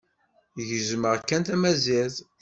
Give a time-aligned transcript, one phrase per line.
[0.67, 2.17] Gezzmeɣ kan tamazirt.